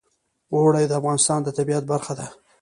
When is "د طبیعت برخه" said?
1.43-2.13